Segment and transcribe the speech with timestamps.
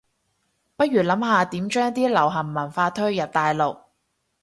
[0.75, 3.83] 不如諗下點將啲流行文化推入大陸